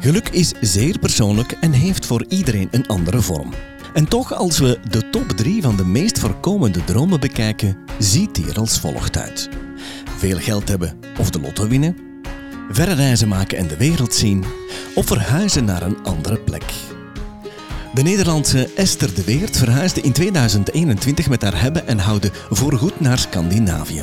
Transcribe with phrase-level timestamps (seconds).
[0.00, 3.52] Geluk is zeer persoonlijk en heeft voor iedereen een andere vorm.
[3.94, 8.48] En toch, als we de top 3 van de meest voorkomende dromen bekijken, ziet die
[8.48, 9.48] er als volgt uit.
[10.16, 11.96] Veel geld hebben of de lotto winnen,
[12.70, 14.44] verre reizen maken en de wereld zien,
[14.94, 16.64] of verhuizen naar een andere plek.
[17.94, 23.18] De Nederlandse Esther de Weert verhuisde in 2021 met haar hebben en houden voorgoed naar
[23.18, 24.02] Scandinavië.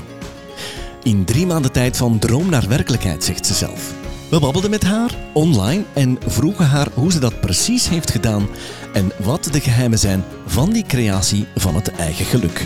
[1.03, 4.06] In drie maanden tijd van droom naar werkelijkheid, zegt ze zelf.
[4.29, 8.47] We babbelden met haar online en vroegen haar hoe ze dat precies heeft gedaan
[8.93, 12.65] en wat de geheimen zijn van die creatie van het eigen geluk.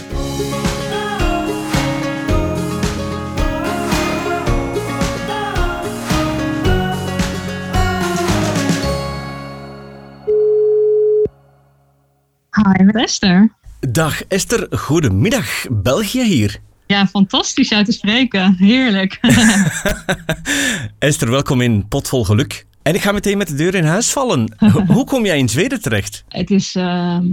[12.52, 13.56] Hi, met Esther.
[13.80, 15.66] Dag Esther, goedemiddag.
[15.70, 16.62] België hier.
[16.92, 18.56] Ja, fantastisch jou te spreken.
[18.58, 19.20] Heerlijk.
[21.00, 22.66] Esther, welkom in Potvol Geluk.
[22.82, 24.56] En ik ga meteen met de deur in huis vallen.
[24.88, 26.24] Hoe kom jij in Zweden terecht?
[26.30, 27.26] Het is ehm,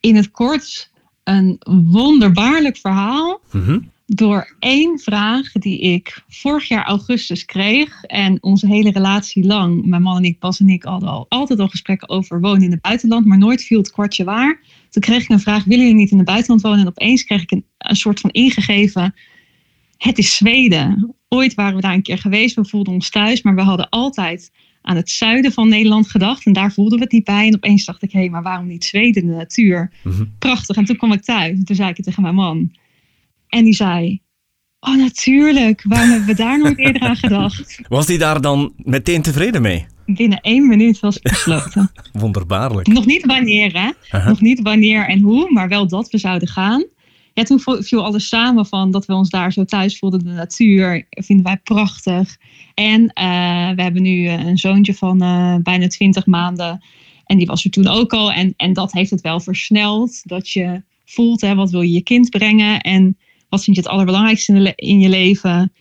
[0.00, 0.90] in het kort
[1.24, 1.56] een
[1.90, 3.40] wonderbaarlijk verhaal.
[3.52, 3.78] Mhm.
[4.06, 8.04] Door één vraag die ik vorig jaar augustus kreeg.
[8.04, 11.58] En onze hele relatie lang, mijn man en ik, Bas en ik, hadden al, altijd
[11.58, 13.26] al gesprekken over wonen in het buitenland.
[13.26, 14.60] Maar nooit viel het kwartje waar.
[14.90, 16.80] Toen kreeg ik een vraag, willen jullie niet in het buitenland wonen?
[16.80, 19.14] En opeens kreeg ik een, een soort van ingegeven,
[19.96, 21.14] het is Zweden.
[21.28, 23.42] Ooit waren we daar een keer geweest, we voelden ons thuis.
[23.42, 24.50] Maar we hadden altijd
[24.82, 26.46] aan het zuiden van Nederland gedacht.
[26.46, 27.46] En daar voelden we het niet bij.
[27.46, 29.92] En opeens dacht ik, hé, maar waarom niet Zweden, de natuur?
[30.02, 30.24] Mhm.
[30.38, 30.76] Prachtig.
[30.76, 31.58] En toen kwam ik thuis.
[31.58, 32.72] En toen zei ik het tegen mijn man.
[33.48, 34.20] En die zei,
[34.80, 37.80] oh natuurlijk, waarom hebben we daar nooit eerder aan gedacht?
[37.88, 39.86] Was die daar dan meteen tevreden mee?
[40.06, 41.90] Binnen één minuut was ik besloten.
[42.12, 42.86] Wonderbaarlijk.
[42.86, 44.18] Nog niet wanneer, hè?
[44.24, 46.84] Nog niet wanneer en hoe, maar wel dat we zouden gaan.
[47.34, 50.24] Ja, toen viel alles samen van dat we ons daar zo thuis voelden.
[50.24, 52.36] De natuur vinden wij prachtig.
[52.74, 56.84] En eh, we hebben nu eh, een zoontje van eh, bijna 20 maanden.
[57.24, 58.32] En die was er toen ook al.
[58.32, 60.20] En, en dat heeft het wel versneld.
[60.28, 62.80] Dat je voelt, hè, wat wil je je kind brengen?
[62.80, 63.18] En
[63.48, 65.72] wat vind je het allerbelangrijkste in, in je leven?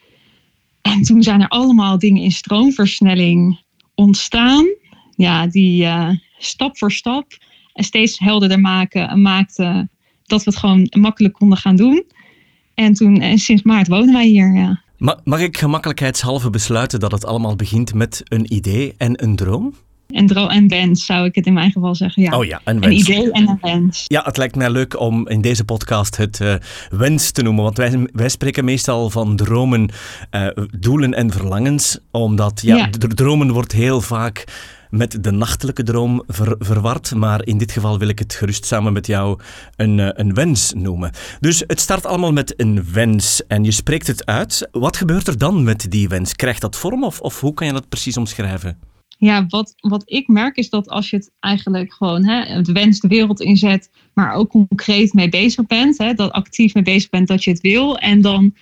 [0.81, 3.59] En toen zijn er allemaal dingen in stroomversnelling
[3.95, 4.65] ontstaan.
[5.15, 5.87] Ja, die
[6.37, 7.37] stap voor stap
[7.73, 9.89] en steeds helderder maken maakte
[10.31, 12.03] dat we het gewoon makkelijk konden gaan doen.
[12.73, 14.55] En toen, en sinds maart wonen wij hier.
[14.55, 14.81] Ja.
[14.97, 19.73] Ma- mag ik gemakkelijkheidshalve besluiten dat het allemaal begint met een idee en een droom?
[20.07, 22.23] En, dro- en wens zou ik het in mijn geval zeggen.
[22.23, 22.37] Ja.
[22.37, 24.03] Oh ja, een een idee en een wens.
[24.07, 26.53] Ja, het lijkt mij leuk om in deze podcast het eh,
[26.89, 27.63] wens te noemen.
[27.63, 29.89] Want wij, wij spreken meestal van dromen,
[30.29, 30.47] eh,
[30.79, 31.99] doelen en verlangens.
[32.11, 32.89] Omdat ja, Ja.
[32.89, 34.43] d- dromen wordt heel vaak
[34.91, 37.15] met de nachtelijke droom ver- verward.
[37.15, 39.39] Maar in dit geval wil ik het gerust samen met jou
[39.75, 41.11] een, eh, een wens noemen.
[41.39, 44.67] Dus het start allemaal met een wens en je spreekt het uit.
[44.71, 46.35] Wat gebeurt er dan met die wens?
[46.35, 48.77] Krijgt dat vorm of, of hoe kan je dat precies omschrijven?
[49.17, 52.99] Ja, wat, wat ik merk is dat als je het eigenlijk gewoon hè, het wens
[52.99, 57.27] de wereld inzet, maar ook concreet mee bezig bent, hè, dat actief mee bezig bent
[57.27, 57.97] dat je het wil.
[57.97, 58.53] En dan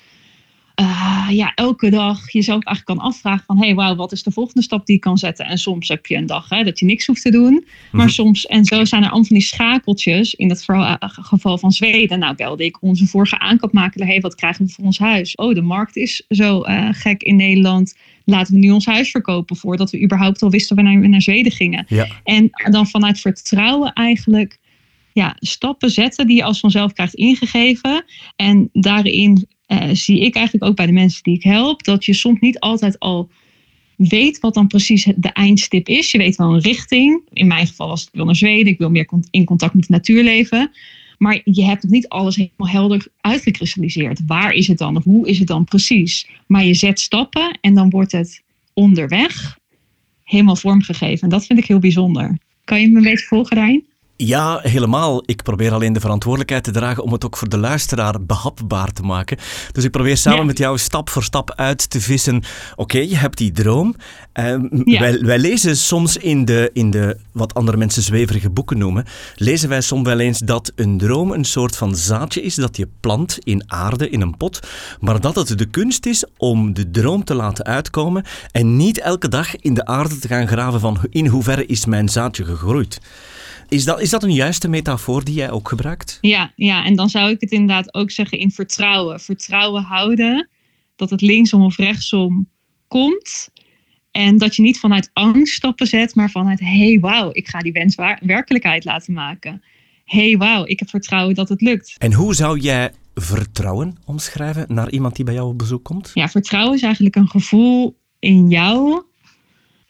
[0.80, 4.32] eh, ja, elke dag jezelf eigenlijk kan afvragen van, hé, hey, wauw, wat is de
[4.32, 5.46] volgende stap die ik kan zetten?
[5.46, 7.66] En soms heb je een dag hè, dat je niks hoeft te doen.
[7.92, 8.14] Maar Mhm.
[8.14, 10.36] soms, en zo zijn er allemaal van die schakeltjes.
[10.36, 14.22] In het verhaal- eh, geval van Zweden, nou belde ik onze vorige aankoopmakelaar, hé, hey,
[14.22, 15.36] wat krijgen we voor ons huis?
[15.36, 17.98] Oh, de markt is zo eh, gek in Nederland.
[18.26, 21.52] Laten we nu ons huis verkopen voordat we überhaupt al wisten wanneer we naar Zweden
[21.52, 21.86] gingen.
[21.88, 22.08] Ja.
[22.24, 24.60] En dan vanuit vertrouwen eigenlijk
[25.14, 28.04] ja, stappen zetten die je als vanzelf krijgt ingegeven.
[28.36, 32.14] En daarin eh, zie ik eigenlijk ook bij de mensen die ik help, dat je
[32.14, 33.30] soms niet altijd al
[33.96, 36.12] weet wat dan precies de eindstip is.
[36.12, 37.22] Je weet wel een richting.
[37.34, 39.92] In mijn geval was ik wil naar Zweden, ik wil meer in contact met het
[39.92, 40.72] natuurleven.
[41.18, 44.20] Maar je hebt nog niet alles helemaal helder uitgekristalliseerd.
[44.28, 44.96] Waar is het dan?
[44.96, 46.28] Of hoe is het dan precies?
[46.48, 48.42] Maar je zet stappen en dan wordt het
[48.74, 49.60] onderweg
[50.24, 51.24] helemaal vormgegeven.
[51.24, 52.38] En dat vind ik heel bijzonder.
[52.64, 53.89] Kan je me een beetje volgen daarin?
[54.22, 55.24] Ja, helemaal.
[55.26, 59.02] Ik probeer alleen de verantwoordelijkheid te dragen om het ook voor de luisteraar behapbaar te
[59.02, 59.38] maken.
[59.72, 60.46] Dus ik probeer samen Ja.
[60.46, 62.44] met jou stap voor stap uit te vissen.
[62.76, 63.96] Oké, je hebt die droom.
[64.34, 65.00] Ja.
[65.00, 69.06] wij, wij lezen soms in de, in de, wat andere mensen zweverige boeken noemen,
[69.36, 72.88] lezen wij soms wel eens dat een droom een soort van zaadje is dat je
[73.00, 74.60] plant in aarde, in een pot,
[75.00, 79.28] maar dat het de kunst is om de droom te laten uitkomen en niet elke
[79.28, 83.00] dag in de aarde te gaan graven van in hoeverre is mijn zaadje gegroeid.
[83.70, 86.18] Is dat, is dat een juiste metafoor die jij ook gebruikt?
[86.22, 89.20] Ja, ja, en dan zou ik het inderdaad ook zeggen in vertrouwen.
[89.20, 90.50] Vertrouwen houden
[90.96, 92.50] dat het linksom of rechtsom
[92.88, 93.50] komt.
[94.12, 97.72] En dat je niet vanuit angst stappen zet, maar vanuit: hey, wauw, ik ga die
[97.72, 99.64] wens waar- werkelijkheid laten maken.
[100.06, 101.96] Hey, wauw, ik heb vertrouwen dat het lukt.
[101.98, 106.12] En hoe zou jij vertrouwen omschrijven naar iemand die bij jou op bezoek komt?
[106.14, 109.04] Ja, vertrouwen is eigenlijk een gevoel in jou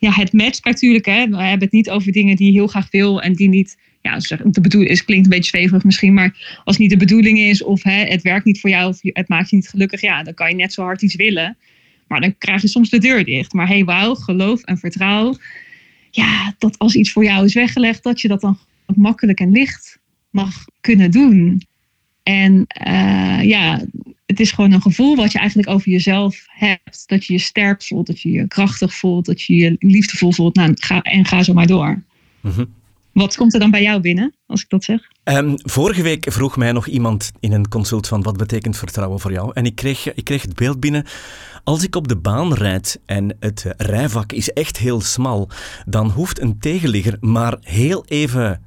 [0.00, 1.06] ja, het matcht natuurlijk.
[1.06, 1.28] Hè.
[1.28, 4.18] We hebben het niet over dingen die je heel graag wil en die niet ja,
[4.44, 7.62] de bedoeling is, klinkt een beetje zweverig misschien, maar als het niet de bedoeling is
[7.62, 10.34] of hè, het werkt niet voor jou of het maakt je niet gelukkig, ja, dan
[10.34, 11.56] kan je net zo hard iets willen.
[12.06, 13.52] Maar dan krijg je soms de deur dicht.
[13.52, 15.36] Maar hey, wauw, geloof en vertrouw.
[16.10, 18.58] Ja, dat als iets voor jou is weggelegd, dat je dat dan
[18.94, 19.98] makkelijk en licht
[20.30, 21.62] mag kunnen doen.
[22.22, 23.84] En uh, ja,
[24.30, 27.02] het is gewoon een gevoel wat je eigenlijk over jezelf hebt.
[27.06, 30.54] Dat je je sterk voelt, dat je je krachtig voelt, dat je je liefdevol voelt.
[30.54, 32.02] Nou, ga, en ga zo maar door.
[32.40, 32.78] Mm
[33.12, 35.00] wat komt er dan bij jou binnen, als ik dat zeg?
[35.24, 39.32] Um, vorige week vroeg mij nog iemand in een consult van wat betekent vertrouwen voor
[39.32, 39.50] jou?
[39.54, 41.04] En ik kreeg, ik kreeg het beeld binnen.
[41.64, 45.48] Als ik op de baan rijd en het rijvak is echt heel smal,
[45.86, 48.62] dan hoeft een tegenligger maar heel even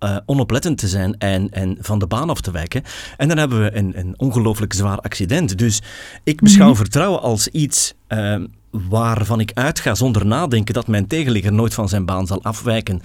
[0.00, 2.82] uh, onoplettend te zijn en, en van de baan af te wijken.
[3.16, 5.58] En dan hebben we een, een ongelooflijk zwaar accident.
[5.58, 5.82] Dus
[6.24, 6.76] ik beschouw mhm.
[6.76, 8.36] vertrouwen als iets uh,
[8.70, 13.00] waarvan ik uitga zonder nadenken dat mijn tegenligger nooit van zijn baan zal afwijken.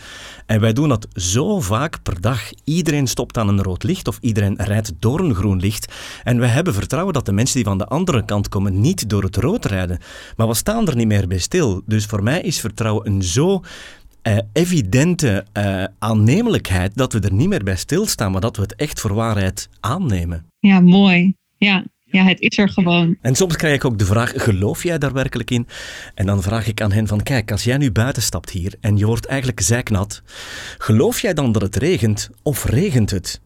[0.45, 2.41] En wij doen dat zo vaak per dag.
[2.63, 5.93] Iedereen stopt aan een rood licht of iedereen rijdt door een groen licht.
[6.23, 9.23] En we hebben vertrouwen dat de mensen die van de andere kant komen niet door
[9.23, 9.99] het rood rijden.
[10.37, 11.81] Maar we staan er niet meer bij stil.
[11.85, 13.61] Dus voor mij is vertrouwen een zo
[14.27, 18.75] uh, evidente uh, aannemelijkheid dat we er niet meer bij stilstaan, maar dat we het
[18.75, 20.45] echt voor waarheid aannemen.
[20.59, 21.35] Ja, mooi.
[21.57, 21.83] Ja,
[22.13, 23.17] ja, het is er gewoon.
[23.21, 25.67] En soms krijg ik ook de vraag, geloof jij daar werkelijk in?
[26.15, 28.97] En dan vraag ik aan hen van, kijk, als jij nu buiten stapt hier en
[28.97, 30.21] je wordt eigenlijk zijknat,
[30.77, 33.41] geloof jij dan dat het regent of regent het?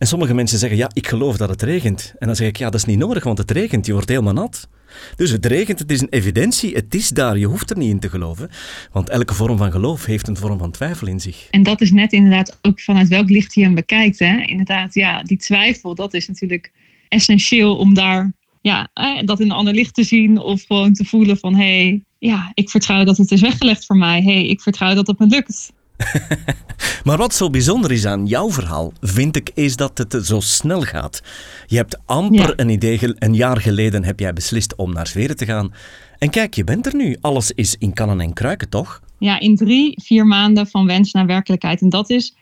[0.00, 2.14] En sommige mensen zeggen, ja, ik geloof dat het regent.
[2.18, 4.32] En dan zeg ik, ja, dat is niet nodig, want het regent, je wordt helemaal
[4.32, 4.68] nat.
[5.16, 8.00] Dus het regent, het is een evidentie, het is daar, je hoeft er niet in
[8.00, 8.50] te geloven.
[8.92, 11.46] Want elke vorm van geloof heeft een vorm van twijfel in zich.
[11.50, 14.18] En dat is net inderdaad ook vanuit welk licht je hem bekijkt.
[14.18, 14.42] Hè?
[14.42, 16.72] Inderdaad, ja, die twijfel, dat is natuurlijk
[17.08, 18.90] essentieel om daar ja,
[19.24, 22.50] dat in een ander licht te zien of gewoon te voelen van hé, hey, ja,
[22.54, 24.22] ik vertrouw dat het is weggelegd voor mij.
[24.22, 25.72] Hé, hey, ik vertrouw dat het me lukt.
[27.04, 30.82] maar wat zo bijzonder is aan jouw verhaal, vind ik, is dat het zo snel
[30.82, 31.22] gaat.
[31.66, 35.44] Je hebt amper een idee, een jaar geleden heb jij beslist om naar Zweden te
[35.44, 35.72] gaan.
[36.18, 37.16] En kijk, je bent er nu.
[37.20, 39.00] Alles is in kannen en kruiken, toch?
[39.18, 41.80] Ja, in drie, vier maanden van wens naar werkelijkheid.
[41.80, 42.34] En dat is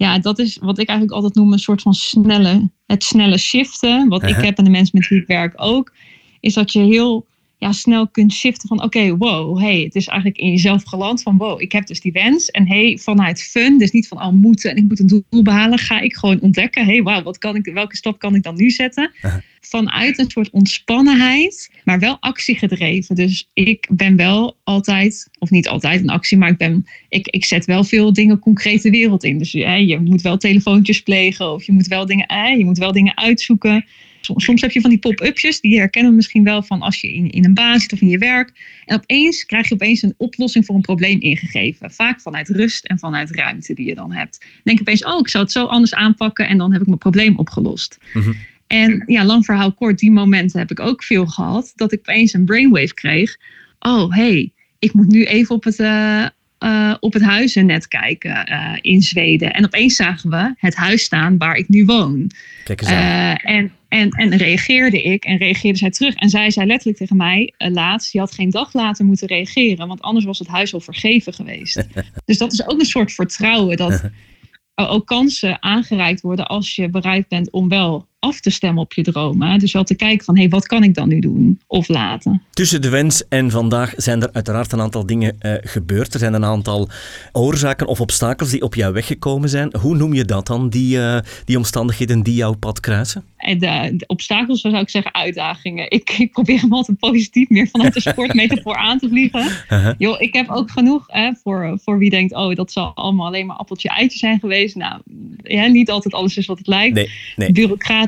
[0.00, 4.08] ja, dat is wat ik eigenlijk altijd noem een soort van snelle, het snelle shiften.
[4.08, 5.92] Wat ik heb en de mensen met wie ik werk ook.
[6.40, 7.26] Is dat je heel
[7.60, 11.36] ja, snel kunt shiften van oké, wow, hey, het is eigenlijk in jezelf geland van
[11.36, 12.50] wow, ik heb dus die wens.
[12.50, 15.42] En hey, vanuit fun, dus niet van al oh, moeten en ik moet een doel
[15.42, 18.56] behalen, ga ik gewoon ontdekken, hey, wow, wat kan ik, welke stap kan ik dan
[18.56, 19.12] nu zetten?
[19.60, 23.14] Vanuit een soort ontspannenheid, maar wel actiegedreven.
[23.14, 27.44] Dus ik ben wel altijd, of niet altijd een actie, maar ik, ben, ik, ik
[27.44, 29.38] zet wel veel dingen concreet de wereld in.
[29.38, 33.16] Dus je moet wel telefoontjes plegen of je moet wel dingen, je moet wel dingen
[33.16, 33.84] uitzoeken.
[34.20, 37.30] Soms heb je van die pop-upjes, die herkennen we misschien wel van als je in,
[37.30, 38.82] in een baan zit of in je werk.
[38.84, 41.90] En opeens krijg je opeens een oplossing voor een probleem ingegeven.
[41.90, 44.44] Vaak vanuit rust en vanuit ruimte die je dan hebt.
[44.64, 47.36] Denk opeens, oh, ik zou het zo anders aanpakken en dan heb ik mijn probleem
[47.36, 47.98] opgelost.
[48.14, 48.32] Mhm.
[48.66, 51.72] En ja, lang verhaal kort, die momenten heb ik ook veel gehad.
[51.74, 53.36] Dat ik opeens een brainwave kreeg.
[53.78, 56.26] Oh, hey, ik moet nu even op het, uh,
[56.64, 59.52] uh, op het huizennet kijken uh, in Zweden.
[59.52, 62.30] En opeens zagen we het huis staan waar ik nu woon.
[62.64, 63.36] Kijk eens aan.
[63.36, 66.14] en en, en reageerde ik en reageerde zij terug.
[66.14, 70.02] En zij zei letterlijk tegen mij laatst, je had geen dag later moeten reageren, want
[70.02, 71.86] anders was het huis al vergeven geweest.
[72.24, 74.02] dus dat is ook een soort vertrouwen dat
[74.74, 79.02] ook kansen aangereikt worden als je bereid bent om wel af te stemmen op je
[79.02, 79.58] dromen.
[79.58, 82.42] Dus wel te kijken van, hé, hey, wat kan ik dan nu doen of laten?
[82.50, 86.12] Tussen de wens en vandaag zijn er uiteraard een aantal dingen uh, gebeurd.
[86.14, 86.88] Er zijn een aantal
[87.32, 89.76] oorzaken of obstakels die op jou weggekomen zijn.
[89.80, 93.24] Hoe noem je dat dan, die, uh, die omstandigheden die jouw pad kruisen?
[93.36, 95.90] En de, de, obstakels zou ik zeggen uitdagingen.
[95.90, 99.40] Ik, ik probeer hem altijd positief meer vanuit de sportmetafoor aan te vliegen.
[99.70, 99.94] Uh-huh.
[99.98, 103.46] Joh, ik heb ook genoeg hè, voor, voor wie denkt, oh, dat zal allemaal alleen
[103.46, 104.76] maar appeltje eitje zijn geweest.
[104.76, 105.00] Nou,
[105.42, 106.94] ja, niet altijd alles is wat het lijkt.
[106.94, 107.52] Nee, nee.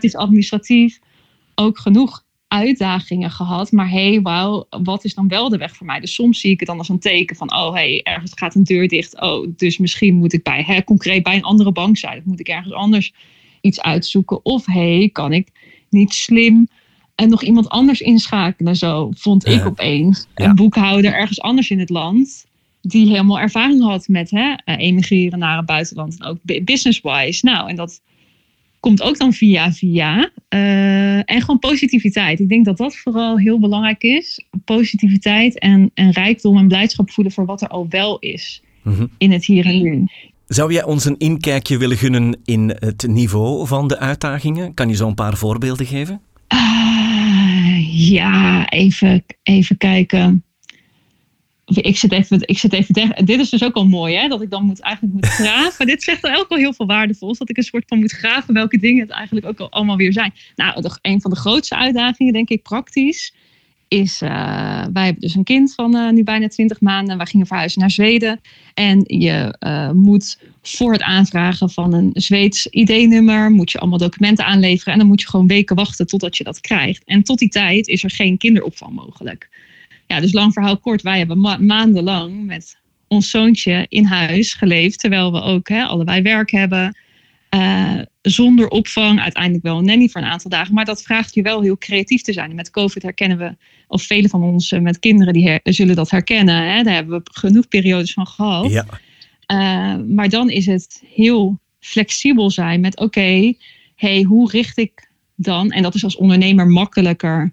[0.02, 0.98] Bureaucratisch, administratief.
[1.54, 3.72] Ook genoeg uitdagingen gehad.
[3.72, 6.00] Maar hey, wauw, wat is dan wel de weg voor mij?
[6.00, 8.64] Dus soms zie ik het dan als een teken van, oh hey, ergens gaat een
[8.64, 9.20] deur dicht.
[9.20, 12.18] Oh, dus misschien moet ik bij, hè, concreet bij een andere bank zijn.
[12.18, 13.12] Of moet ik ergens anders
[13.60, 14.44] iets uitzoeken.
[14.44, 15.48] Of hey, kan ik
[15.90, 16.68] niet slim
[17.14, 18.76] en nog iemand anders inschakelen?
[18.76, 22.46] Zo vond ik opeens een boekhouder ergens anders in het land.
[22.80, 26.20] Die helemaal ervaring had met hè, eh, emigreren naar het buitenland.
[26.20, 27.44] En ook business-wise.
[27.44, 28.00] Nou, en dat
[28.82, 30.30] komt ook dan via via.
[30.54, 32.40] Uh, en gewoon positiviteit.
[32.40, 34.44] Ik denk dat dat vooral heel belangrijk is.
[34.64, 38.62] Positiviteit en, en rijkdom en blijdschap voelen voor wat er al wel is.
[38.82, 39.06] Mhm.
[39.18, 40.06] In het hier en nu.
[40.46, 44.74] Zou jij ons een inkijkje willen gunnen in het niveau van de uitdagingen?
[44.74, 46.20] Kan je zo een paar voorbeelden geven?
[46.54, 50.44] Uh, ja, even, even kijken.
[51.76, 53.24] Ik zit even, ik zit even.
[53.24, 54.28] Dit is dus ook al mooi, hè?
[54.28, 55.86] Dat ik dan moet, eigenlijk moet graven.
[55.86, 57.38] dit zegt er ook al heel veel waardevols.
[57.38, 60.12] Dat ik een soort van moet graven welke dingen het eigenlijk ook al allemaal weer
[60.12, 60.32] zijn.
[60.56, 63.34] Nou, een van de grootste uitdagingen, denk ik, praktisch,
[63.88, 64.22] is.
[64.22, 64.28] Uh,
[64.92, 67.16] wij hebben dus een kind van uh, nu bijna 20 maanden.
[67.16, 68.40] Wij gingen verhuizen naar Zweden.
[68.74, 73.50] En je uh, moet voor het aanvragen van een Zweeds ID-nummer.
[73.50, 74.92] moet je allemaal documenten aanleveren.
[74.92, 77.04] En dan moet je gewoon weken wachten totdat je dat krijgt.
[77.04, 79.48] En tot die tijd is er geen kinderopvang mogelijk
[80.06, 84.98] ja, dus lang verhaal kort, wij hebben ma maandenlang met ons zoontje in huis geleefd.
[84.98, 86.96] Terwijl we ook hè, allebei werk hebben.
[87.54, 90.74] Uh, zonder opvang, uiteindelijk wel een nanny voor een aantal dagen.
[90.74, 92.50] Maar dat vraagt je wel heel creatief te zijn.
[92.50, 93.56] En met COVID herkennen we,
[93.86, 96.74] of vele van ons met kinderen die zullen dat herkennen.
[96.74, 96.82] Hè?
[96.82, 98.70] Daar hebben we genoeg periodes van gehad.
[98.70, 98.86] Ja.
[99.52, 103.52] Uh, maar dan is het heel flexibel zijn met oké,
[103.96, 105.70] hey, hoe richt ik dan?
[105.70, 107.52] En dat is als ondernemer makkelijker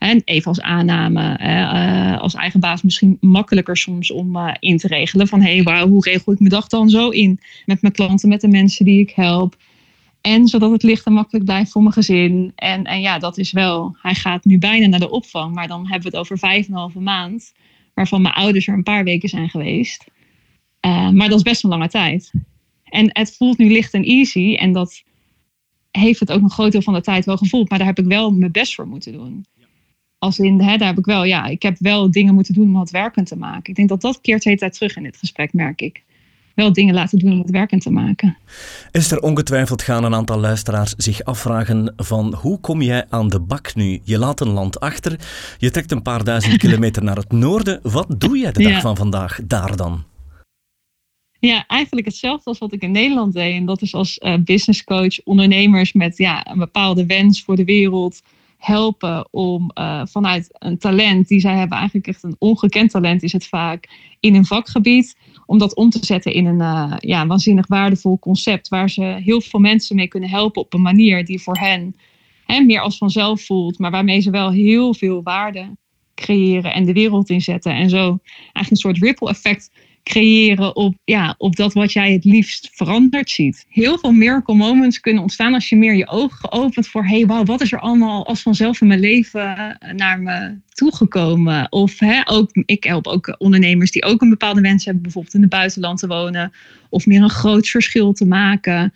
[0.00, 4.86] en even als aanname, uh, als eigen baas misschien makkelijker soms om uh, in te
[4.86, 5.28] regelen.
[5.28, 8.40] Van hé, hey, hoe regel ik mijn dag dan zo in met mijn klanten, met
[8.40, 9.56] de mensen die ik help.
[10.20, 12.52] En zodat het licht en makkelijk blijft voor mijn gezin.
[12.54, 15.54] En, en ja, dat is wel, hij gaat nu bijna naar de opvang.
[15.54, 17.52] Maar dan hebben we het over vijf en een halve maand.
[17.94, 20.04] Waarvan mijn ouders er een paar weken zijn geweest.
[20.80, 22.32] maar dat is best een lange tijd.
[22.84, 24.54] En het voelt nu licht en easy.
[24.54, 25.02] En dat
[25.90, 27.68] heeft het ook een groot deel van de tijd wel gevoeld.
[27.68, 29.44] Maar daar heb ik wel mijn best voor moeten doen.
[30.20, 32.80] Als in, hè, daar heb ik wel, ja, ik heb wel dingen moeten doen om
[32.80, 33.70] het werkend te maken.
[33.70, 36.02] Ik denk dat dat keert de hele tijd terug in dit gesprek, merk ik.
[36.54, 38.36] Wel dingen laten doen om het werkend te maken.
[38.90, 43.40] Is er ongetwijfeld gaan een aantal luisteraars zich afvragen van hoe kom jij aan de
[43.40, 44.00] bak nu?
[44.02, 45.20] Je laat een land achter,
[45.58, 47.80] je trekt een paar duizend kilometer naar het noorden.
[47.82, 50.04] Wat doe jij de dag van vandaag daar dan?
[51.38, 53.54] Ja, eigenlijk hetzelfde als wat ik in Nederland deed.
[53.54, 57.64] En dat is als uh, business coach ondernemers met ja, een bepaalde wens voor de
[57.64, 58.22] wereld
[58.60, 63.32] helpen om uh, vanuit een talent die zij hebben, eigenlijk echt een ongekend talent is
[63.32, 63.88] het vaak,
[64.20, 68.68] in een vakgebied, om dat om te zetten in een uh, ja, waanzinnig waardevol concept
[68.68, 71.96] waar ze heel veel mensen mee kunnen helpen op een manier die voor hen
[72.46, 75.76] hè, meer als vanzelf voelt, maar waarmee ze wel heel veel waarde
[76.14, 77.72] creëren en de wereld inzetten.
[77.72, 79.70] En zo eigenlijk een soort ripple effect
[80.02, 83.66] creëren op, ja, op dat wat jij het liefst veranderd ziet.
[83.68, 87.46] Heel veel miracle moments kunnen ontstaan als je meer je ogen geopend voor hey, wow,
[87.46, 91.72] wat is er allemaal als vanzelf in mijn leven naar me toegekomen?
[91.72, 95.40] Of hè, ook, ik help ook ondernemers die ook een bepaalde wens hebben, bijvoorbeeld in
[95.40, 96.52] het buitenland te wonen,
[96.88, 98.92] of meer een groot verschil te maken.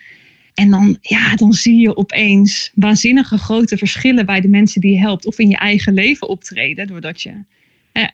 [0.55, 4.99] En dan, ja, dan zie je opeens waanzinnige grote verschillen bij de mensen die je
[4.99, 7.45] helpt, of in je eigen leven optreden, doordat je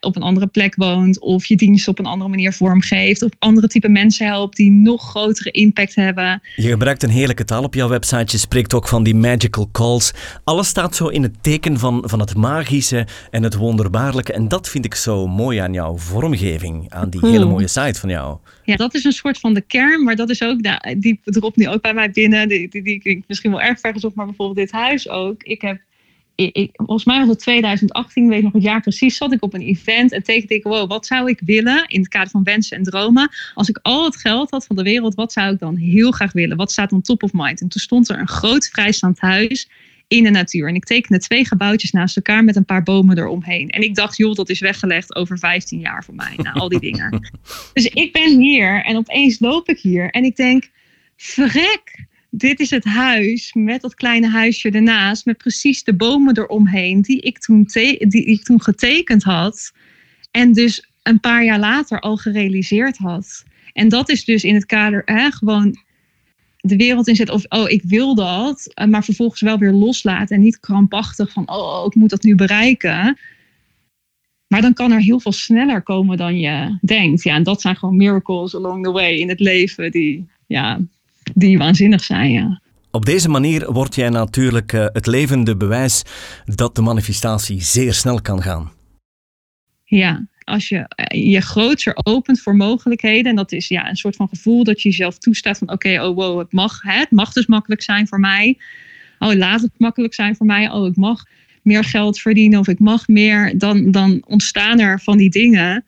[0.01, 3.67] op een andere plek woont of je dienst op een andere manier vormgeeft of andere
[3.67, 6.43] type mensen helpt die nog grotere impact hebben.
[6.57, 8.25] Je gebruikt een heerlijke taal op jouw website.
[8.27, 10.13] Je spreekt ook van die magical calls.
[10.45, 14.33] Alles staat zo in het teken van, van het magische en het wonderbaarlijke.
[14.33, 18.09] En dat vind ik zo mooi aan jouw vormgeving, aan die hele mooie site van
[18.09, 18.39] jou.
[18.65, 21.57] Ja, dat is een soort van de kern, maar dat is ook, nou, die dropt
[21.57, 22.49] nu ook bij mij binnen.
[22.49, 25.43] Die, die, die ik misschien wel erg ver maar bijvoorbeeld dit huis ook.
[25.43, 25.81] Ik heb
[26.35, 29.61] ik, volgens mij was het 2018, weet nog het jaar precies, zat ik op een
[29.61, 32.83] event en tekende ik, wow, wat zou ik willen in het kader van wensen en
[32.83, 33.31] dromen?
[33.55, 36.33] Als ik al het geld had van de wereld, wat zou ik dan heel graag
[36.33, 36.57] willen?
[36.57, 37.61] Wat staat dan top of mind?
[37.61, 39.69] En toen stond er een groot vrijstaand huis
[40.11, 40.69] in de natuur.
[40.69, 43.69] En ik tekende twee gebouwtjes naast elkaar met een paar bomen eromheen.
[43.69, 46.33] En ik dacht, joh, dat is weggelegd over 15 jaar voor mij.
[46.37, 47.31] Nou, al die dingen.
[47.73, 50.71] Dus ik ben hier en opeens loop ik hier en ik denk,
[51.17, 57.03] verrek, dit is het huis met dat kleine huisje ernaast, met precies de bomen eromheen,
[57.03, 57.69] die ik toen,
[57.99, 59.73] die ik toen getekend had.
[60.31, 63.45] En dus een paar jaar later al gerealiseerd had.
[63.73, 65.77] En dat is dus in het kader hè, gewoon
[66.57, 70.43] de wereld inzet of oh, ik wil dat, eh, maar vervolgens wel weer loslaten en
[70.43, 73.19] niet krampachtig van oh, ik moet dat nu bereiken.
[74.47, 77.23] Maar dan kan er heel veel sneller komen dan je denkt.
[77.23, 80.81] Ja, en dat zijn gewoon miracles along the way in het leven die, ja,
[81.35, 82.61] die waanzinnig zijn, ja.
[82.91, 86.03] Op deze manier word jij natuurlijk uh, het levende bewijs
[86.45, 88.71] dat de manifestatie zeer snel kan gaan.
[89.85, 93.31] Ja, als je eh, je groter opent voor mogelijkheden.
[93.31, 96.15] En dat is ja, een soort van gevoel dat je jezelf toestaat van oké, oh
[96.15, 96.83] wow, het mag.
[96.83, 98.59] Hè, het mag dus makkelijk zijn voor mij.
[99.19, 100.71] Oh, laat het makkelijk zijn voor mij.
[100.71, 101.25] Oh, ik mag
[101.63, 103.59] meer geld verdienen of ik mag meer.
[103.59, 105.85] Dan, dan ontstaan er van die dingen.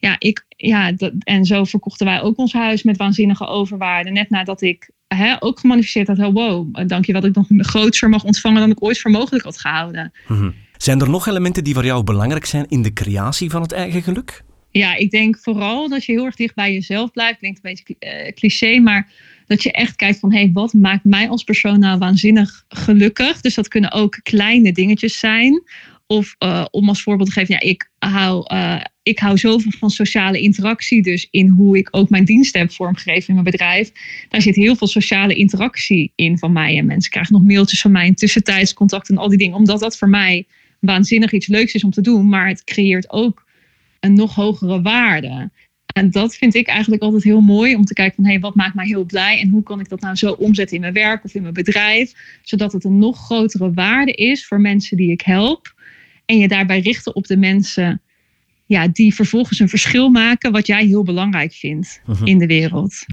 [0.00, 4.10] Ja, ik, ja, dat, en zo verkochten wij ook ons huis met waanzinnige overwaarde.
[4.10, 8.24] Net nadat ik hè, ook gemanifesteerd had, wow, dank je dat ik nog groter mag
[8.24, 10.12] ontvangen dan ik ooit voor mogelijk had gehouden.
[10.28, 10.50] Mhm.
[10.76, 14.02] Zijn er nog elementen die voor jou belangrijk zijn in de creatie van het eigen
[14.02, 14.44] geluk?
[14.70, 17.38] Ja, ik denk vooral dat je heel erg dicht bij jezelf blijft.
[17.38, 19.12] Klinkt een beetje uh, cliché, maar
[19.46, 23.40] dat je echt kijkt van, hé, hey, wat maakt mij als persoon nou waanzinnig gelukkig?
[23.40, 25.62] Dus dat kunnen ook kleine dingetjes zijn.
[26.06, 29.90] Of uh, om als voorbeeld te geven, ja, ik hou uh, ik hou zoveel van
[29.90, 31.02] sociale interactie.
[31.02, 33.92] Dus in hoe ik ook mijn diensten heb vormgegeven in mijn bedrijf.
[34.28, 36.78] Daar zit heel veel sociale interactie in van mij.
[36.78, 39.56] En mensen krijgen nog mailtjes van mij, tussentijds contact en al die dingen.
[39.56, 40.46] Omdat dat voor mij
[40.80, 42.28] waanzinnig iets leuks is om te doen.
[42.28, 43.44] Maar het creëert ook
[44.00, 45.50] een nog hogere waarde.
[45.94, 48.54] En dat vind ik eigenlijk altijd heel mooi om te kijken van hé, hey, wat
[48.54, 51.24] maakt mij heel blij en hoe kan ik dat nou zo omzetten in mijn werk
[51.24, 55.20] of in mijn bedrijf, zodat het een nog grotere waarde is voor mensen die ik
[55.20, 55.74] help.
[56.24, 58.00] En je daarbij richten op de mensen
[58.66, 62.26] ja, die vervolgens een verschil maken wat jij heel belangrijk vindt mhm.
[62.26, 63.04] in de wereld.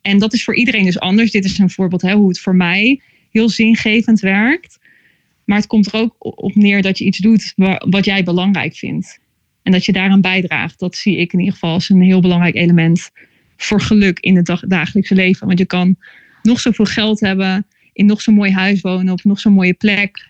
[0.00, 1.30] En dat is voor iedereen dus anders.
[1.30, 4.78] Dit is een voorbeeld hè, hoe het voor mij heel zingevend werkt.
[5.44, 9.20] Maar het komt er ook op neer dat je iets doet wat jij belangrijk vindt.
[9.62, 10.78] En dat je daaraan bijdraagt.
[10.78, 13.10] Dat zie ik in ieder geval als een heel belangrijk element
[13.56, 15.46] voor geluk in het dagelijkse leven.
[15.46, 15.96] Want je kan
[16.42, 20.28] nog zoveel geld hebben, in nog zo'n mooi huis wonen, op nog zo'n mooie plek.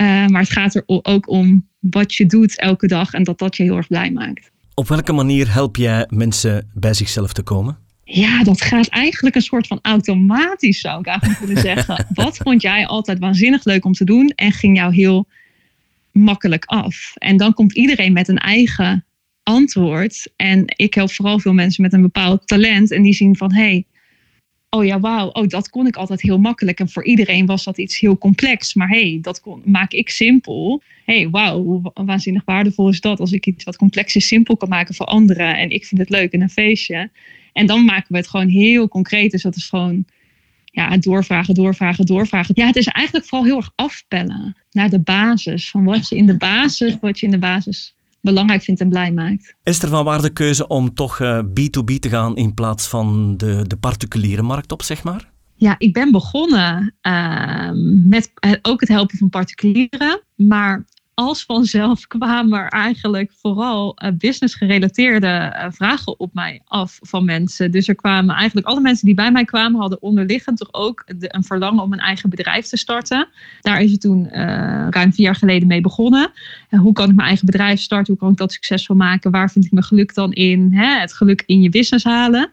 [0.00, 3.56] Uh, maar het gaat er ook om wat je doet elke dag en dat dat
[3.56, 4.50] je heel erg blij maakt.
[4.74, 7.78] Op welke manier help jij mensen bij zichzelf te komen?
[8.04, 12.06] Ja, dat gaat eigenlijk een soort van automatisch, zou ik eigenlijk willen zeggen.
[12.14, 15.28] Wat vond jij altijd waanzinnig leuk om te doen en ging jou heel
[16.12, 17.12] makkelijk af?
[17.14, 19.04] En dan komt iedereen met een eigen
[19.42, 20.32] antwoord.
[20.36, 23.62] En ik help vooral veel mensen met een bepaald talent en die zien van hé,
[23.62, 23.86] hey,
[24.70, 26.80] oh ja, wauw, oh, dat kon ik altijd heel makkelijk.
[26.80, 28.74] En voor iedereen was dat iets heel complex.
[28.74, 30.82] Maar hey, dat kon, maak ik simpel.
[31.04, 34.68] hey, wauw, hoe waanzinnig waardevol is dat als ik iets wat complex is simpel kan
[34.68, 35.56] maken voor anderen.
[35.56, 37.10] En ik vind het leuk in een feestje.
[37.52, 39.30] En dan maken we het gewoon heel concreet.
[39.30, 40.04] Dus dat is gewoon
[40.64, 42.54] ja, doorvragen, doorvragen, doorvragen.
[42.54, 45.70] Ja, het is eigenlijk vooral heel erg afpellen naar de basis.
[45.70, 49.12] Van wat je in de basis, wat je in de basis belangrijk vindt en blij
[49.12, 49.54] maakt.
[49.62, 53.36] Is er van waar de keuze om toch B2B eh, te gaan in plaats van
[53.36, 55.30] de, de particuliere markt op, zeg maar?
[55.54, 57.70] Ja, ik ben begonnen uh,
[58.08, 60.22] met ook het helpen van particulieren.
[60.34, 60.84] Maar
[61.20, 67.24] als vanzelf kwamen er eigenlijk vooral uh, business gerelateerde uh, vragen op mij af van
[67.24, 67.70] mensen.
[67.70, 71.44] Dus er kwamen eigenlijk alle mensen die bij mij kwamen, hadden onderliggend toch ook een
[71.44, 73.28] verlangen om een eigen bedrijf te starten.
[73.60, 74.32] Daar is het toen uh,
[74.90, 76.30] ruim vier jaar geleden mee begonnen.
[76.68, 78.12] hoe kan ik mijn eigen bedrijf starten?
[78.12, 79.30] Hoe kan ik dat succesvol maken?
[79.30, 80.72] Waar vind ik mijn geluk dan in?
[80.72, 81.00] Hè?
[81.00, 82.50] Het geluk in je business halen.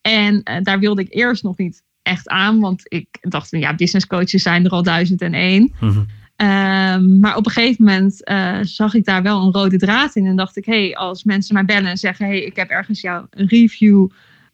[0.00, 4.42] En daar wilde ik eerst nog niet echt aan, want ik dacht, ja, business coaches
[4.42, 5.72] zijn er al duizend en één.
[5.80, 6.06] Mm
[6.38, 10.26] Ehm, maar op een gegeven moment uh, zag ik daar wel een rode draad in.
[10.26, 13.26] En dacht ik, hey, als mensen mij bellen en zeggen: hey, ik heb ergens jouw
[13.30, 14.08] review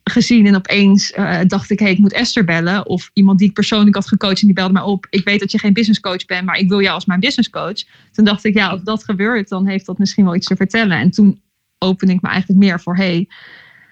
[0.04, 0.46] gezien.
[0.46, 2.86] En opeens uh, dacht ik: hey, ik moet Esther bellen.
[2.86, 5.06] Of iemand die ik persoonlijk had gecoacht en die belde mij op.
[5.10, 7.50] Ik weet dat je geen business coach bent, maar ik wil jou als mijn business
[7.50, 7.84] coach.
[8.12, 10.98] Toen dacht ik: ja, als dat gebeurt, dan heeft dat misschien wel iets te vertellen.
[10.98, 11.40] En toen
[11.78, 13.28] opende ik me eigenlijk meer voor: hey,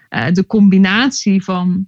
[0.09, 1.87] uh, de combinatie van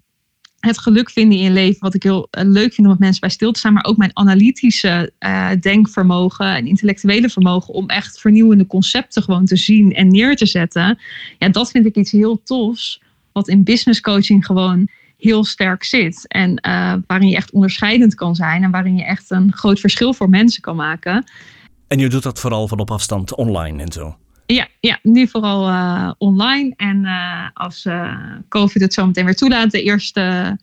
[0.66, 3.30] het geluk vinden in leven, wat ik heel eh, leuk vind om met mensen bij
[3.30, 8.68] stil te staan, maar ook mijn analytische uh, denkvermogen en intellectuele vermogen om echt vernieuwende
[8.68, 11.00] concepten gewoon te zien en neer te zetten.
[11.40, 13.02] Ja, dat vind ik iets heel tofs,
[13.32, 16.28] wat in business coaching gewoon heel sterk zit.
[16.28, 20.14] En uh, waarin je echt onderscheidend kan zijn en waarin je echt een groot verschil
[20.14, 21.24] voor mensen kan maken.
[21.88, 24.16] En je doet dat vooral van op afstand online en zo?
[24.46, 26.74] Ja, ja nu vooral uh, online.
[26.76, 28.18] En uh, als uh,
[28.50, 30.58] COVID het zo meteen weer toelaat, de eerste,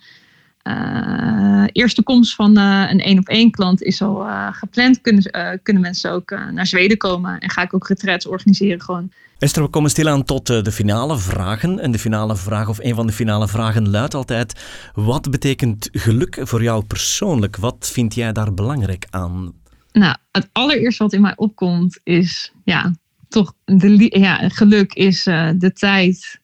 [1.73, 5.01] eerste komst van een één op één klant is al gepland.
[5.01, 9.11] Kunnen, kunnen mensen ook naar Zweden komen en ga ik ook retreats organiseren gewoon.
[9.38, 11.79] Esther, we komen stilaan tot de finale vragen.
[11.79, 14.61] En de finale vraag, of een van de finale vragen, luidt altijd:
[14.95, 17.57] wat betekent geluk voor jou persoonlijk?
[17.57, 19.53] Wat vind jij daar belangrijk aan?
[19.92, 22.92] Nou, het allereerste wat in mij opkomt is ja,
[23.33, 26.40] toch de, ja, geluk is uh, de tijd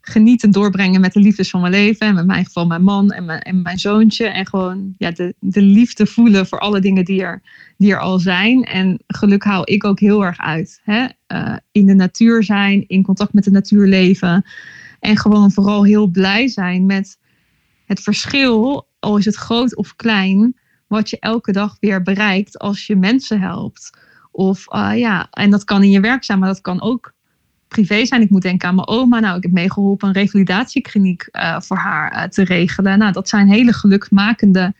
[0.00, 2.06] genieten doorbrengen met de liefdes van mijn leven.
[2.06, 4.26] En met mijn geval mijn man en mijn, en mijn zoontje.
[4.26, 7.42] En gewoon ja, de, de liefde voelen voor alle dingen die er,
[7.76, 8.64] die er al zijn.
[8.64, 10.80] En geluk haal ik ook heel erg uit.
[10.84, 11.06] Hè?
[11.28, 14.44] Uh, in de natuur zijn, in contact met de natuur leven.
[15.00, 17.18] En gewoon vooral heel blij zijn met
[17.86, 22.86] het verschil, al is het groot of klein, wat je elke dag weer bereikt als
[22.86, 23.90] je mensen helpt.
[24.32, 27.12] Of uh, ja, en dat kan in je werk zijn, maar dat kan ook
[27.68, 28.22] privé zijn.
[28.22, 29.20] Ik moet denken aan mijn oma.
[29.20, 32.98] Nou, ik heb meegeholpen een revalidatiekliniek uh, voor haar uh, te regelen.
[32.98, 34.74] Nou, dat zijn hele gelukmakende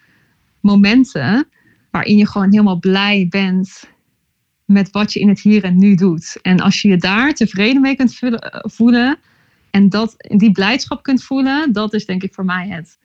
[0.61, 1.49] momenten
[1.91, 3.91] waarin je gewoon helemaal blij bent
[4.65, 6.38] met wat je in het hier en nu doet.
[6.43, 8.19] En als je je daar tevreden mee kunt
[8.51, 9.19] voelen
[9.71, 12.99] en dat, die blijdschap kunt voelen, dat is denk ik voor mij het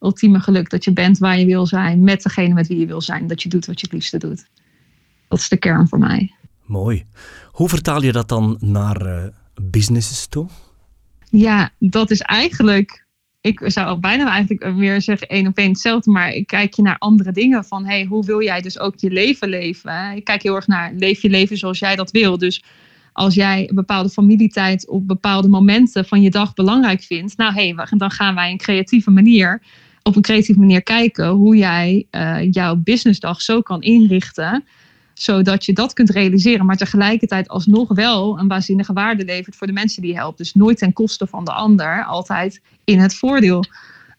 [0.00, 0.70] ultieme geluk.
[0.70, 3.26] Dat je bent waar je wil zijn, met degene met wie je wil zijn.
[3.26, 4.46] Dat je doet wat je het liefste doet.
[5.30, 6.34] Dat is de kern voor mij.
[6.64, 7.04] Mooi.
[7.50, 9.24] Hoe vertaal je dat dan naar uh,
[9.62, 10.48] businesses toe?
[11.28, 13.06] Ja, dat is eigenlijk.
[13.40, 16.98] Ik zou bijna eigenlijk weer zeggen één op één hetzelfde, maar ik kijk je naar
[16.98, 20.16] andere dingen van hey, hoe wil jij dus ook je leven leven?
[20.16, 22.38] Ik kijk heel erg naar leef je leven zoals jij dat wil.
[22.38, 22.64] Dus
[23.12, 27.74] als jij een bepaalde familietijd op bepaalde momenten van je dag belangrijk vindt, nou hé,
[27.74, 29.62] hey, dan gaan wij een creatieve manier,
[30.02, 34.64] op een creatieve manier kijken hoe jij uh, jouw businessdag zo kan inrichten,
[35.22, 39.72] zodat je dat kunt realiseren, maar tegelijkertijd alsnog wel een waanzinnige waarde levert voor de
[39.72, 40.38] mensen die je helpt.
[40.38, 43.64] Dus nooit ten koste van de ander, altijd in het voordeel.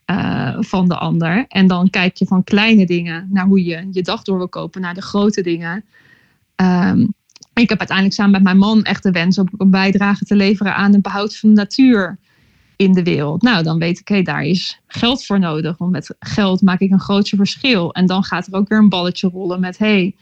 [0.05, 1.45] Uh, van de ander.
[1.47, 4.81] En dan kijk je van kleine dingen naar hoe je je dag door wil kopen,
[4.81, 5.83] naar de grote dingen.
[6.55, 7.13] Um,
[7.53, 10.75] ik heb uiteindelijk samen met mijn man echt de wens om een bijdrage te leveren
[10.75, 12.17] aan het behoud van de natuur
[12.75, 13.41] in de wereld.
[13.41, 15.77] Nou, dan weet ik, hé, daar is geld voor nodig.
[15.77, 17.93] Want met geld maak ik een grootste verschil.
[17.93, 20.15] En dan gaat er ook weer een balletje rollen met, hé, hey,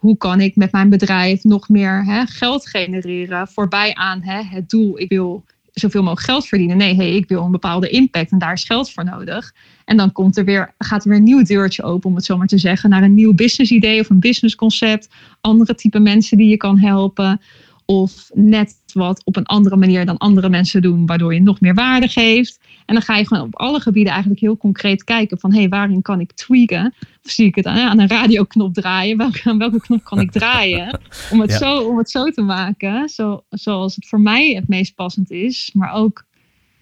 [0.00, 4.70] hoe kan ik met mijn bedrijf nog meer hè, geld genereren voorbij aan hè, het
[4.70, 6.76] doel, ik wil zoveel mogelijk geld verdienen.
[6.76, 9.54] Nee, ik wil een bepaalde impact en daar is geld voor nodig.
[9.84, 12.36] En dan komt er weer, gaat er weer een nieuw deurtje open, om het zo
[12.36, 15.08] maar te zeggen, naar een nieuw business idee of een businessconcept.
[15.40, 17.40] Andere type mensen die je kan helpen.
[17.84, 21.74] Of net wat op een andere manier dan andere mensen doen, waardoor je nog meer
[21.74, 22.60] waarde geeft.
[22.90, 25.68] En dan ga je gewoon op alle gebieden eigenlijk heel concreet kijken van hé, hey,
[25.68, 26.94] waarin kan ik tweaken?
[27.24, 29.16] Of zie ik het aan, aan een radioknop draaien?
[29.16, 31.00] Welke, aan welke knop kan ik draaien?
[31.32, 34.94] Om het, zo, om het zo te maken, zo, zoals het voor mij het meest
[34.94, 36.24] passend is, maar ook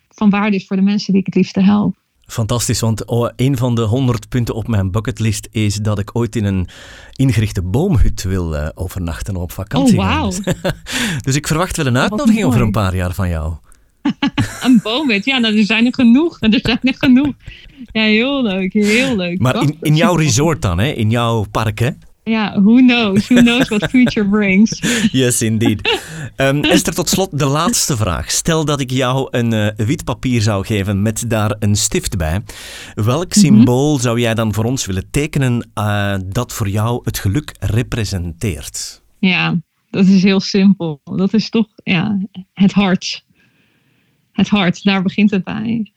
[0.09, 1.97] van waarde is voor de mensen die ik het liefste help.
[2.27, 6.37] Fantastisch, want oh, een van de honderd punten op mijn bucketlist is dat ik ooit
[6.37, 6.69] in een
[7.13, 9.99] ingerichte boomhut wil uh, overnachten op vakantie.
[9.99, 10.33] Oh, wow.
[11.27, 13.55] dus ik verwacht wel een uitnodiging over een paar jaar van jou.
[14.65, 16.37] een boomhut, ja, nou, er zijn er genoeg.
[16.41, 17.35] Er zijn er genoeg.
[17.93, 19.39] Ja, heel leuk, heel leuk.
[19.39, 20.87] Maar in, in jouw resort dan, hè?
[20.87, 21.91] in jouw park, hè?
[22.29, 23.29] Ja, who knows?
[23.29, 24.81] Who knows what future brings?
[25.13, 26.01] Yes, indeed.
[26.37, 28.31] Um, Esther, tot slot de laatste vraag.
[28.31, 32.41] Stel dat ik jou een uh, wit papier zou geven met daar een stift bij.
[32.95, 33.39] Welk mhm.
[33.39, 39.03] symbool zou jij dan voor ons willen tekenen uh, dat voor jou het geluk representeert?
[39.19, 39.57] Ja,
[39.91, 41.01] dat is heel simpel.
[41.05, 42.19] Dat is toch ja,
[42.53, 43.27] het hart.
[44.39, 45.93] Het hart, daar begint het bij.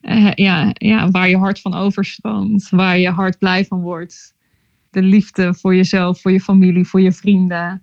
[0.00, 4.34] Uh, ja, ja, waar je hart van overstroomt, waar je hart blij van wordt
[4.90, 7.82] de liefde voor jezelf, voor je familie, voor je vrienden,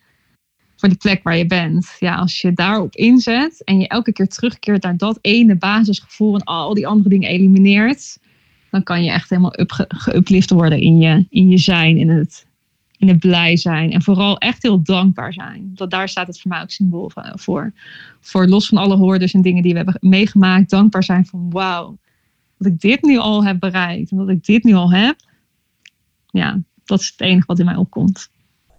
[0.76, 1.96] voor de plek waar je bent.
[2.00, 6.44] Ja, als je daarop inzet en je elke keer terugkeert naar dat ene basisgevoel en
[6.44, 8.20] al die andere dingen elimineert,
[8.72, 12.45] dan kan je echt helemaal up, geuplift worden in je, in je zijn, in het,
[12.98, 13.92] in het blij zijn.
[13.92, 15.72] En vooral echt heel dankbaar zijn.
[15.74, 17.74] Dat, daar staat het voor mij ook symbool voor.
[18.20, 21.98] Voor los van alle hoorders en dingen die we hebben meegemaakt, dankbaar zijn van wauw,
[22.58, 25.16] dat ik dit nu al heb bereikt en dat ik dit nu al heb.
[26.30, 28.30] Ja, dat is het enige wat in mij opkomt.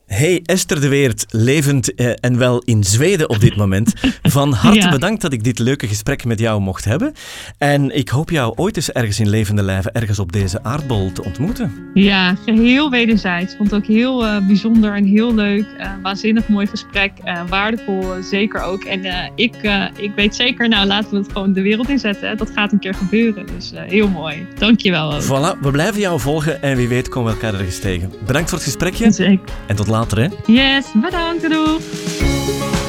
[0.07, 3.92] Hey Esther de Weert, levend eh, en wel in Zweden op dit moment.
[4.23, 7.12] Van harte bedankt dat ik dit leuke gesprek met jou mocht hebben.
[7.59, 11.25] En ik hoop jou ooit eens ergens in levende lijven ergens op deze aardbol te
[11.25, 11.73] ontmoeten.
[11.95, 13.55] Ja, geheel wederzijds.
[13.57, 15.66] Vond het ook heel uh, bijzonder en heel leuk.
[15.79, 17.12] Uh, waanzinnig mooi gesprek.
[17.25, 18.85] Uh, waardevol zeker ook.
[18.85, 19.55] En ik,
[19.97, 22.37] ik weet zeker, nou laten we het gewoon de wereld inzetten.
[22.37, 23.47] Dat gaat een keer gebeuren.
[23.47, 24.47] Dus heel mooi.
[24.59, 25.23] Dankjewel ook.
[25.23, 28.12] Voilà, we blijven jou volgen en wie weet komen we elkaar ergens tegen.
[28.27, 29.12] Bedankt voor het gesprekje.
[29.12, 29.55] Zeker.
[29.66, 30.52] En tot later, hè?
[30.52, 31.50] Yes, bedankt.
[31.50, 32.86] Doei.